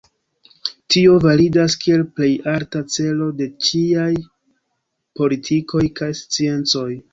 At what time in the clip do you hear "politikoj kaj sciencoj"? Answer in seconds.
5.23-6.91